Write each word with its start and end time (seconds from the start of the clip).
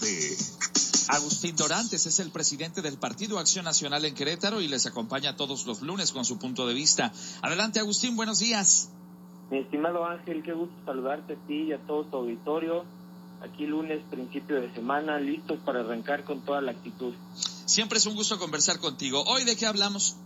De... 0.00 0.36
Agustín 1.08 1.54
Dorantes 1.54 2.06
es 2.06 2.18
el 2.18 2.30
presidente 2.30 2.82
del 2.82 2.98
Partido 2.98 3.38
Acción 3.38 3.64
Nacional 3.64 4.04
en 4.04 4.14
Querétaro 4.14 4.60
y 4.60 4.66
les 4.66 4.86
acompaña 4.86 5.36
todos 5.36 5.64
los 5.66 5.80
lunes 5.82 6.10
con 6.10 6.24
su 6.24 6.38
punto 6.38 6.66
de 6.66 6.74
vista. 6.74 7.12
Adelante, 7.42 7.78
Agustín, 7.78 8.16
buenos 8.16 8.40
días. 8.40 8.90
Mi 9.50 9.58
estimado 9.58 10.04
Ángel, 10.04 10.42
qué 10.42 10.52
gusto 10.52 10.74
saludarte 10.84 11.34
a 11.34 11.46
ti 11.46 11.68
y 11.68 11.72
a 11.72 11.78
todo 11.78 12.04
tu 12.04 12.16
auditorio. 12.16 12.84
Aquí 13.40 13.66
lunes, 13.66 14.02
principio 14.10 14.60
de 14.60 14.74
semana, 14.74 15.20
listos 15.20 15.60
para 15.64 15.80
arrancar 15.80 16.24
con 16.24 16.40
toda 16.40 16.60
la 16.60 16.72
actitud. 16.72 17.14
Siempre 17.36 17.98
es 17.98 18.06
un 18.06 18.16
gusto 18.16 18.38
conversar 18.38 18.80
contigo. 18.80 19.22
¿Hoy 19.24 19.44
de 19.44 19.56
qué 19.56 19.66
hablamos? 19.66 20.16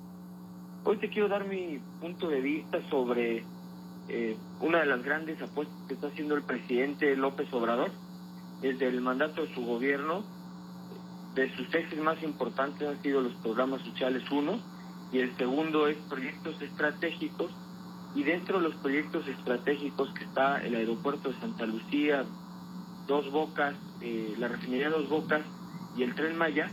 Hoy 0.85 0.97
te 0.97 1.11
quiero 1.11 1.29
dar 1.29 1.47
mi 1.47 1.79
punto 2.01 2.29
de 2.29 2.41
vista 2.41 2.79
sobre 2.89 3.45
eh, 4.09 4.37
una 4.61 4.81
de 4.81 4.87
las 4.87 5.03
grandes 5.03 5.41
apuestas 5.43 5.77
que 5.87 5.95
está 5.95 6.07
haciendo 6.07 6.35
el 6.35 6.43
presidente 6.43 7.15
López 7.17 7.53
Obrador 7.53 7.91
desde 8.61 8.89
el 8.89 9.01
mandato 9.01 9.43
de 9.43 9.55
su 9.55 9.65
gobierno. 9.65 10.25
De 11.35 11.55
sus 11.57 11.73
ejes 11.75 11.99
más 12.01 12.23
importantes 12.23 12.89
han 12.89 13.01
sido 13.03 13.21
los 13.21 13.35
programas 13.35 13.83
sociales 13.83 14.25
uno 14.31 14.59
y 15.13 15.19
el 15.19 15.37
segundo 15.37 15.87
es 15.89 15.97
proyectos 16.09 16.61
estratégicos 16.61 17.51
y 18.15 18.25
dentro 18.25 18.59
de 18.59 18.69
los 18.69 18.75
proyectos 18.77 19.27
estratégicos 19.29 20.13
que 20.15 20.25
está 20.25 20.65
el 20.65 20.75
aeropuerto 20.75 21.31
de 21.31 21.39
Santa 21.41 21.67
Lucía, 21.67 22.25
Dos 23.07 23.31
Bocas, 23.31 23.75
eh, 24.01 24.35
la 24.39 24.49
refinería 24.49 24.91
Dos 24.91 25.09
Bocas 25.09 25.43
y 25.97 26.03
el 26.03 26.15
tren 26.15 26.37
Maya, 26.37 26.71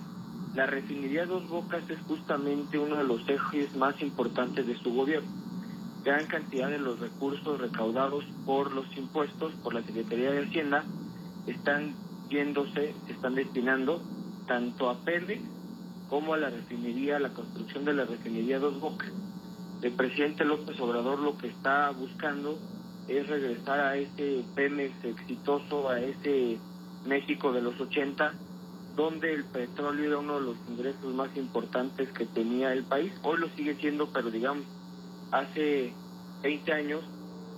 la 0.56 0.66
refinería 0.66 1.26
Dos 1.26 1.48
Bocas 1.48 1.88
es 1.90 2.00
justamente 2.08 2.80
uno 2.80 2.96
de 2.96 3.04
los 3.04 3.28
ejes 3.30 3.76
más 3.76 4.02
importantes 4.02 4.66
de 4.66 4.78
su 4.78 4.94
gobierno. 4.94 5.30
Gran 6.04 6.26
cantidad 6.26 6.70
de 6.70 6.80
los 6.80 7.00
recursos 7.00 7.60
recaudados 7.60 8.24
por 8.46 8.72
los 8.72 8.86
impuestos, 8.98 9.54
por 9.64 9.74
la 9.74 9.84
Secretaría 9.84 10.32
de 10.32 10.46
Hacienda, 10.46 10.84
están 11.48 11.96
yéndose, 12.30 12.94
se 13.06 13.14
están 13.14 13.36
destinando 13.36 14.02
tanto 14.48 14.90
a 14.90 15.04
Pemex 15.04 15.42
como 16.10 16.34
a 16.34 16.38
la 16.38 16.50
refinería, 16.50 17.18
a 17.18 17.20
la 17.20 17.34
construcción 17.34 17.86
de 17.86 17.94
la 17.94 18.06
refinería 18.06 18.60
Dos 18.60 18.80
Bocas. 18.80 19.12
El 19.82 19.92
presidente 19.94 20.46
López 20.46 20.80
Obrador 20.80 21.20
lo 21.20 21.38
que 21.38 21.48
está 21.48 21.92
buscando 21.92 22.58
es 23.08 23.28
regresar 23.28 23.80
a 23.80 23.96
ese 23.96 24.44
Pemex 24.56 25.04
exitoso, 25.04 25.90
a 25.90 26.00
ese 26.00 26.58
México 27.06 27.52
de 27.52 27.62
los 27.62 27.80
80, 27.80 28.34
donde 28.96 29.34
el 29.34 29.46
petróleo 29.46 30.06
era 30.06 30.18
uno 30.18 30.40
de 30.40 30.42
los 30.42 30.58
ingresos 30.70 31.14
más 31.14 31.36
importantes 31.38 32.12
que 32.12 32.26
tenía 32.26 32.74
el 32.74 32.84
país. 32.84 33.14
Hoy 33.24 33.40
lo 33.40 33.50
sigue 33.50 33.76
siendo, 33.76 34.12
pero 34.12 34.32
digamos, 34.32 34.66
hace 35.32 35.94
20 36.42 36.74
años 36.74 37.04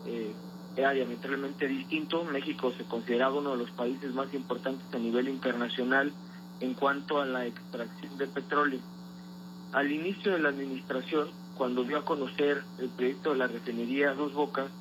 eh, 0.05 0.33
era 0.79 0.91
diametralmente 0.91 1.67
distinto. 1.67 2.23
México 2.23 2.71
se 2.77 2.85
consideraba 2.85 3.39
uno 3.39 3.51
de 3.51 3.57
los 3.57 3.71
países 3.71 4.13
más 4.13 4.33
importantes 4.33 4.85
a 4.93 4.97
nivel 4.97 5.29
internacional 5.29 6.11
en 6.61 6.73
cuanto 6.73 7.21
a 7.21 7.25
la 7.25 7.45
extracción 7.45 8.17
de 8.17 8.27
petróleo. 8.27 8.79
Al 9.71 9.91
inicio 9.91 10.31
de 10.31 10.39
la 10.39 10.49
administración, 10.49 11.29
cuando 11.57 11.83
dio 11.83 11.97
a 11.99 12.05
conocer 12.05 12.63
el 12.79 12.89
proyecto 12.89 13.31
de 13.31 13.37
la 13.37 13.47
refinería 13.47 14.13
Dos 14.13 14.33
Bocas, 14.33 14.71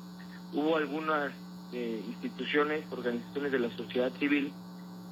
hubo 0.53 0.77
algunas 0.77 1.31
eh, 1.73 2.03
instituciones, 2.07 2.85
organizaciones 2.91 3.51
de 3.51 3.59
la 3.59 3.69
sociedad 3.77 4.11
civil 4.13 4.51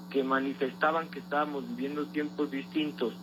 que 0.10 0.24
manifestaban 0.24 1.10
que 1.10 1.20
estábamos 1.20 1.68
viviendo 1.68 2.08
tiempos 2.08 2.50
distintos 2.50 3.14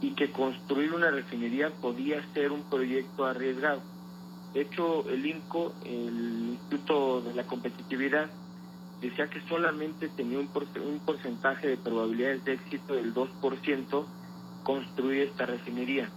y 0.00 0.14
que 0.14 0.32
construir 0.32 0.92
una 0.92 1.10
refinería 1.10 1.70
podía 1.70 2.24
ser 2.32 2.50
un 2.50 2.62
proyecto 2.64 3.24
arriesgado. 3.24 3.82
De 4.54 4.62
hecho, 4.62 5.08
el 5.08 5.26
INCO, 5.26 5.74
el 5.84 6.50
Instituto 6.52 7.20
de 7.20 7.34
la 7.34 7.44
Competitividad, 7.44 8.30
decía 9.00 9.28
que 9.28 9.40
solamente 9.48 10.08
tenía 10.08 10.38
un, 10.38 10.48
un 10.86 11.00
porcentaje 11.00 11.68
de 11.68 11.76
probabilidades 11.76 12.44
de 12.44 12.54
éxito 12.54 12.94
del 12.94 13.12
2% 13.12 14.06
construir 14.62 15.28
esta 15.28 15.46
refinería. 15.46 16.08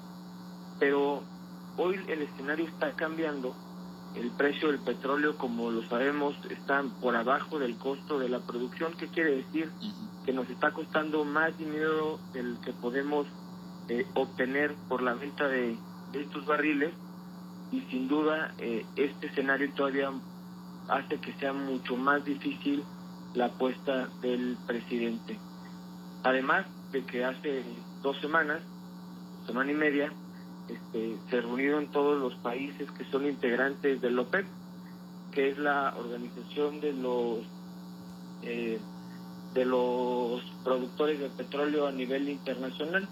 Pero 0.79 1.21
hoy 1.77 1.99
el 2.07 2.23
escenario 2.23 2.65
está 2.65 2.93
cambiando. 2.93 3.55
El 4.15 4.31
precio 4.31 4.69
del 4.69 4.79
petróleo, 4.79 5.37
como 5.37 5.69
lo 5.69 5.83
sabemos, 5.87 6.35
está 6.49 6.83
por 7.01 7.15
abajo 7.15 7.59
del 7.59 7.77
costo 7.77 8.17
de 8.17 8.29
la 8.29 8.39
producción. 8.39 8.93
¿Qué 8.97 9.07
quiere 9.09 9.35
decir? 9.35 9.69
Que 10.25 10.33
nos 10.33 10.49
está 10.49 10.71
costando 10.71 11.23
más 11.23 11.55
dinero 11.57 12.19
del 12.33 12.57
que 12.61 12.73
podemos 12.73 13.27
eh, 13.89 14.07
obtener 14.15 14.73
por 14.89 15.03
la 15.03 15.13
venta 15.13 15.47
de, 15.47 15.77
estos 16.13 16.45
barriles. 16.45 16.93
Y 17.71 17.81
sin 17.91 18.07
duda, 18.07 18.53
eh, 18.59 18.85
este 18.95 19.27
escenario 19.27 19.71
todavía 19.73 20.11
hace 20.87 21.19
que 21.19 21.33
sea 21.33 21.53
mucho 21.53 21.97
más 21.97 22.23
difícil 22.23 22.83
la 23.33 23.47
apuesta 23.47 24.07
del 24.21 24.57
presidente. 24.65 25.37
Además 26.23 26.65
de 26.91 27.03
que 27.05 27.25
hace 27.25 27.63
dos 28.01 28.19
semanas, 28.21 28.61
semana 29.45 29.71
y 29.71 29.75
media, 29.75 30.11
este, 30.69 31.17
se 31.29 31.41
reunieron 31.41 31.87
todos 31.87 32.19
los 32.19 32.35
países 32.35 32.89
que 32.91 33.05
son 33.05 33.25
integrantes 33.25 34.01
del 34.01 34.17
OPEP, 34.17 34.45
que 35.31 35.49
es 35.49 35.57
la 35.57 35.93
organización 35.97 36.79
de 36.79 36.93
los 36.93 37.39
eh, 38.43 38.79
de 39.53 39.65
los 39.65 40.41
productores 40.63 41.19
de 41.19 41.29
petróleo 41.29 41.87
a 41.87 41.91
nivel 41.91 42.29
internacional. 42.29 43.07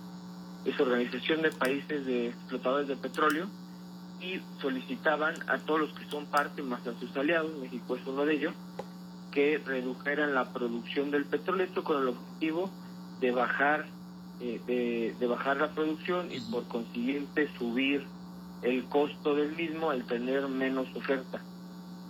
Es 0.66 0.80
organización 0.80 1.42
de 1.42 1.52
países 1.52 2.06
de 2.06 2.28
explotadores 2.28 2.88
de 2.88 2.96
petróleo 2.96 3.48
y 4.26 4.42
solicitaban 4.60 5.36
a 5.48 5.60
todos 5.60 5.82
los 5.82 5.94
que 5.94 6.06
son 6.06 6.26
parte, 6.26 6.64
más 6.64 6.86
a 6.88 6.98
sus 7.00 7.16
aliados, 7.16 7.56
México 7.58 7.96
es 7.96 8.06
uno 8.08 8.26
de 8.26 8.34
ellos, 8.34 8.54
que 9.32 9.62
redujeran 9.66 10.34
la 10.34 10.52
producción 10.52 11.12
del 11.12 11.26
petróleo, 11.26 11.66
esto 11.66 11.84
con 11.84 12.02
el 12.02 12.10
objetivo 12.10 12.72
de 13.20 13.32
bajar 13.32 13.86
eh, 14.42 15.16
de, 15.18 15.28
bajar 15.28 15.58
la 15.58 15.70
producción 15.70 16.30
y 16.30 16.42
por 16.42 16.68
consiguiente 16.68 17.50
subir 17.58 18.06
el 18.64 18.84
costo 18.86 19.34
del 19.34 19.56
mismo 19.56 19.92
al 19.92 20.06
tener 20.06 20.48
menos 20.50 20.88
oferta. 20.94 21.42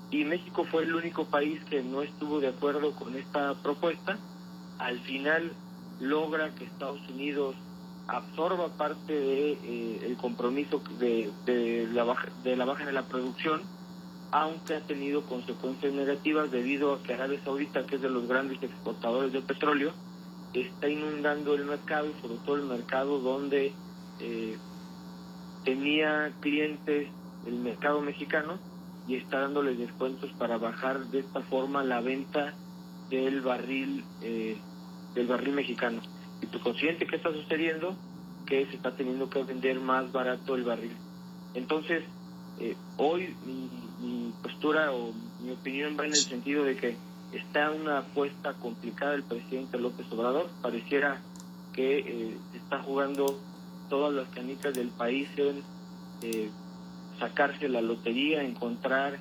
Y 0.09 0.23
México 0.23 0.65
fue 0.65 0.83
el 0.83 0.95
único 0.95 1.25
país 1.25 1.63
que 1.65 1.83
no 1.83 2.01
estuvo 2.01 2.39
de 2.39 2.47
acuerdo 2.47 2.95
con 2.95 3.15
esta 3.15 3.53
propuesta. 3.61 4.17
Al 4.79 4.99
final 5.01 5.51
logra 5.99 6.53
que 6.55 6.65
Estados 6.65 7.01
Unidos 7.09 7.55
absorba 8.07 8.69
parte 8.69 9.13
de 9.13 9.51
eh, 9.51 10.01
el 10.05 10.17
compromiso 10.17 10.81
de, 10.99 11.31
de, 11.45 11.87
la 11.91 12.03
baja, 12.03 12.29
de 12.43 12.55
la 12.55 12.65
baja 12.65 12.85
de 12.85 12.93
la 12.93 13.03
producción, 13.03 13.61
aunque 14.31 14.75
ha 14.75 14.81
tenido 14.81 15.23
consecuencias 15.23 15.93
negativas 15.93 16.51
debido 16.51 16.93
a 16.93 17.03
que 17.03 17.13
Arabia 17.13 17.39
Saudita, 17.43 17.85
que 17.85 17.95
es 17.95 18.01
de 18.01 18.09
los 18.09 18.27
grandes 18.27 18.61
exportadores 18.61 19.31
de 19.33 19.41
petróleo, 19.41 19.93
está 20.53 20.87
inundando 20.87 21.53
el 21.53 21.65
mercado, 21.65 22.07
sobre 22.21 22.37
todo 22.45 22.55
el 22.55 22.63
mercado 22.63 23.19
donde 23.19 23.73
eh, 24.19 24.57
tenía 25.63 26.31
clientes 26.39 27.09
el 27.45 27.55
mercado 27.55 28.01
mexicano 28.01 28.57
y 29.07 29.15
está 29.15 29.39
dándoles 29.39 29.77
descuentos 29.77 30.31
para 30.37 30.57
bajar 30.57 31.05
de 31.07 31.19
esta 31.19 31.41
forma 31.41 31.83
la 31.83 32.01
venta 32.01 32.53
del 33.09 33.41
barril 33.41 34.03
eh, 34.21 34.57
del 35.13 35.27
barril 35.27 35.53
mexicano. 35.53 36.01
Y 36.45 36.47
tu 36.47 36.59
consciente 36.59 37.07
qué 37.07 37.15
está 37.15 37.33
sucediendo 37.33 37.95
que 38.45 38.67
se 38.67 38.75
está 38.75 38.95
teniendo 38.95 39.29
que 39.29 39.41
vender 39.43 39.79
más 39.79 40.11
barato 40.11 40.53
el 40.53 40.63
barril. 40.63 40.95
Entonces, 41.55 42.03
eh, 42.59 42.75
hoy 42.97 43.35
mi, 43.45 43.69
mi 43.99 44.33
postura 44.43 44.91
o 44.91 45.11
mi 45.41 45.51
opinión 45.51 45.97
va 45.99 46.05
en 46.05 46.11
el 46.11 46.17
sentido 46.17 46.63
de 46.63 46.77
que 46.77 46.95
está 47.31 47.71
una 47.71 47.99
apuesta 47.99 48.53
complicada 48.53 49.15
el 49.15 49.23
presidente 49.23 49.79
López 49.79 50.05
Obrador. 50.11 50.49
Pareciera 50.61 51.21
que 51.73 51.99
eh, 51.99 52.37
está 52.53 52.81
jugando 52.81 53.39
todas 53.89 54.13
las 54.13 54.27
canicas 54.29 54.73
del 54.73 54.89
país 54.89 55.27
en 55.37 55.63
eh, 56.21 56.49
sacarse 57.19 57.67
la 57.69 57.81
lotería, 57.81 58.43
encontrar 58.43 59.19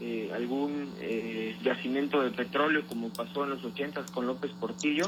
eh, 0.00 0.30
algún 0.34 0.92
yacimiento 1.62 2.20
de 2.20 2.30
petróleo 2.30 2.84
como 2.86 3.08
pasó 3.10 3.44
en 3.44 3.50
los 3.50 3.64
ochentas 3.64 4.10
con 4.10 4.26
López 4.26 4.52
Portillo, 4.52 5.06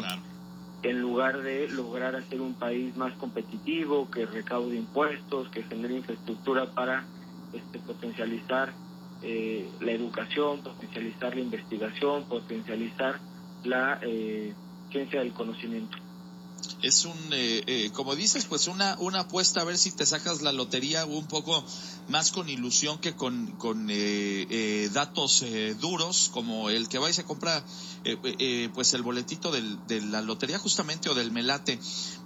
en 0.83 1.01
lugar 1.01 1.43
de 1.43 1.69
lograr 1.69 2.15
hacer 2.15 2.41
un 2.41 2.55
país 2.55 2.97
más 2.97 3.13
competitivo, 3.15 4.09
que 4.11 4.27
recaude 4.27 4.77
impuestos, 4.77 5.49
que 5.51 5.65
genere 5.65 5.95
infraestructura 5.95 6.73
para 6.73 7.07
este, 7.53 7.79
potencializar 7.81 8.73
eh, 9.23 9.69
la 9.81 9.93
educación, 9.93 10.63
potencializar 10.63 11.35
la 11.35 11.41
investigación, 11.41 12.25
potencializar 12.25 13.21
la 13.65 13.99
eh, 14.03 14.55
ciencia 14.91 15.21
del 15.21 15.33
conocimiento. 15.33 15.97
Es 16.83 17.05
un, 17.05 17.17
eh, 17.33 17.63
eh, 17.67 17.91
como 17.93 18.15
dices, 18.15 18.45
pues 18.47 18.69
una, 18.69 18.97
una 19.01 19.21
apuesta 19.21 19.61
a 19.61 19.65
ver 19.65 19.79
si 19.79 19.91
te 19.91 20.07
sacas 20.07 20.43
la 20.43 20.53
lotería 20.53 21.07
un 21.07 21.27
poco 21.27 21.65
más 22.09 22.31
con 22.31 22.49
ilusión 22.49 22.99
que 22.99 23.15
con, 23.15 23.49
con 23.59 23.89
eh, 23.91 24.89
datos 24.93 25.45
duros, 25.81 26.31
como 26.33 26.71
el 26.71 26.89
que 26.89 26.99
va 26.99 27.11
y 27.11 27.13
se 27.13 27.25
compra 27.25 27.65
pues 28.73 28.95
el 28.95 29.03
boletito 29.03 29.51
de 29.51 30.01
la 30.01 30.23
lotería 30.23 30.59
justamente 30.59 31.11
o 31.11 31.15
del 31.15 31.33
melate, 31.33 31.79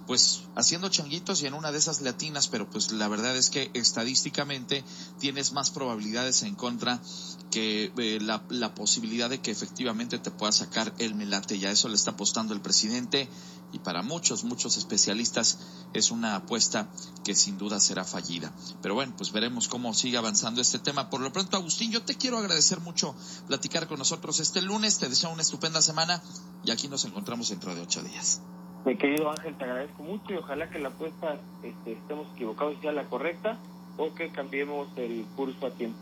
pues 0.07 0.43
haciendo 0.55 0.87
changuitos 0.87 1.41
y 1.41 1.47
en 1.47 1.53
una 1.53 1.71
de 1.71 1.79
esas 1.79 2.01
latinas, 2.01 2.47
pero 2.47 2.69
pues 2.69 2.93
la 2.93 3.09
verdad 3.09 3.35
es 3.35 3.49
que 3.49 3.71
estadísticamente 3.73 4.85
tienes 5.19 5.51
más 5.51 5.71
probabilidades 5.71 6.43
en 6.43 6.55
contra 6.55 7.01
que 7.51 7.91
la, 8.21 8.43
la 8.49 8.73
posibilidad 8.73 9.29
de 9.29 9.41
que 9.41 9.51
efectivamente 9.51 10.17
te 10.19 10.31
pueda 10.31 10.51
sacar 10.51 10.93
el 10.99 11.15
melate. 11.15 11.59
Ya 11.59 11.71
eso 11.71 11.89
le 11.89 11.95
está 11.95 12.11
apostando 12.11 12.53
el 12.53 12.61
presidente 12.61 13.27
y 13.73 13.79
para 13.79 14.03
muchos, 14.03 14.22
muchos 14.43 14.77
especialistas 14.77 15.59
es 15.93 16.11
una 16.11 16.35
apuesta 16.35 16.87
que 17.23 17.35
sin 17.35 17.57
duda 17.57 17.79
será 17.79 18.05
fallida. 18.05 18.53
Pero 18.81 18.95
bueno, 18.95 19.13
pues 19.17 19.31
veremos 19.31 19.67
cómo 19.67 19.93
sigue 19.93 20.17
avanzando 20.17 20.61
este 20.61 20.79
tema. 20.79 21.09
Por 21.09 21.21
lo 21.21 21.31
pronto, 21.33 21.57
Agustín, 21.57 21.91
yo 21.91 22.01
te 22.03 22.15
quiero 22.15 22.37
agradecer 22.37 22.79
mucho 22.79 23.15
platicar 23.47 23.87
con 23.87 23.99
nosotros 23.99 24.39
este 24.39 24.61
lunes. 24.61 24.99
Te 24.99 25.09
deseo 25.09 25.31
una 25.31 25.41
estupenda 25.41 25.81
semana 25.81 26.21
y 26.63 26.71
aquí 26.71 26.87
nos 26.87 27.05
encontramos 27.05 27.49
dentro 27.49 27.75
de 27.75 27.81
ocho 27.81 28.01
días. 28.01 28.41
Mi 28.85 28.97
querido 28.97 29.29
Ángel, 29.29 29.57
te 29.57 29.63
agradezco 29.63 30.03
mucho 30.03 30.33
y 30.33 30.37
ojalá 30.37 30.69
que 30.69 30.79
la 30.79 30.89
apuesta 30.89 31.39
este, 31.63 31.93
estemos 31.93 32.27
equivocados 32.35 32.75
y 32.77 32.81
sea 32.81 32.91
la 32.91 33.07
correcta 33.09 33.57
o 33.97 34.13
que 34.13 34.31
cambiemos 34.31 34.87
el 34.97 35.25
curso 35.35 35.67
a 35.67 35.71
tiempo. 35.71 35.97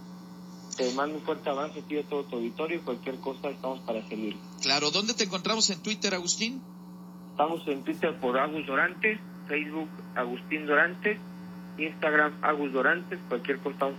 Te 0.78 0.92
mando 0.94 1.18
un 1.18 1.24
fuerte 1.24 1.50
avance 1.50 1.80
aquí 1.80 1.96
de 1.96 2.04
todo 2.04 2.24
tu 2.24 2.38
auditorio 2.38 2.78
y 2.78 2.80
cualquier 2.80 3.20
cosa 3.20 3.50
estamos 3.50 3.82
para 3.82 4.08
servir. 4.08 4.38
Claro, 4.62 4.90
¿dónde 4.90 5.14
te 5.14 5.26
encontramos 5.26 5.70
en 5.70 5.82
Twitter, 5.82 6.14
Agustín? 6.14 6.62
Estamos 7.42 7.68
en 7.68 7.84
Twitter 7.84 8.16
por 8.20 8.38
Agus 8.38 8.68
Dorantes, 8.68 9.20
Facebook 9.48 9.90
Agustín 10.16 10.68
Dorantes, 10.68 11.18
Instagram 11.76 12.34
Agus 12.44 12.72
Dorantes, 12.72 13.20
cualquier 13.28 13.58
cosa 13.58 13.90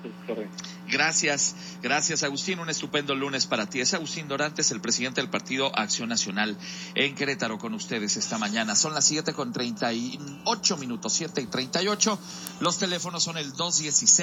Gracias, 0.89 1.57
gracias 1.83 2.23
Agustín, 2.23 2.61
un 2.61 2.71
estupendo 2.71 3.17
lunes 3.17 3.47
para 3.47 3.67
ti. 3.67 3.81
Es 3.81 3.95
Agustín 3.95 4.29
Dorantes, 4.29 4.71
el 4.71 4.81
presidente 4.81 5.21
del 5.21 5.31
Partido 5.31 5.77
Acción 5.77 6.09
Nacional 6.09 6.57
en 6.95 7.17
Querétaro 7.17 7.59
con 7.59 7.75
ustedes 7.75 8.17
esta 8.17 8.39
mañana. 8.39 8.77
Son 8.77 8.95
las 8.95 9.07
siete 9.07 9.33
con 9.33 9.53
treinta 9.53 9.93
y 9.93 10.21
ocho 10.45 10.77
minutos, 10.77 11.13
siete 11.13 11.41
y 11.41 11.47
treinta 11.47 11.83
y 11.83 11.89
ocho. 11.89 12.21
Los 12.61 12.79
teléfonos 12.79 13.25
son 13.25 13.39
el 13.39 13.53
dos 13.55 13.79
dieciséis 13.79 14.21